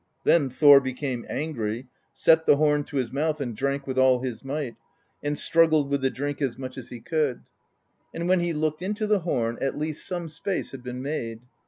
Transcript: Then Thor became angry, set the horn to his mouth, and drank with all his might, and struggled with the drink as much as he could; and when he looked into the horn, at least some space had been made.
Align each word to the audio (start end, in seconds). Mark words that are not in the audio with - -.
Then 0.23 0.49
Thor 0.49 0.79
became 0.81 1.27
angry, 1.29 1.85
set 2.11 2.47
the 2.47 2.55
horn 2.57 2.83
to 2.85 2.97
his 2.97 3.11
mouth, 3.11 3.39
and 3.39 3.55
drank 3.55 3.85
with 3.85 3.99
all 3.99 4.21
his 4.23 4.43
might, 4.43 4.75
and 5.21 5.37
struggled 5.37 5.91
with 5.91 6.01
the 6.01 6.09
drink 6.09 6.41
as 6.41 6.57
much 6.57 6.75
as 6.75 6.89
he 6.89 6.99
could; 6.99 7.41
and 8.11 8.27
when 8.27 8.39
he 8.39 8.51
looked 8.51 8.81
into 8.81 9.05
the 9.05 9.19
horn, 9.19 9.59
at 9.61 9.77
least 9.77 10.03
some 10.07 10.27
space 10.27 10.71
had 10.71 10.81
been 10.81 11.03
made. 11.03 11.41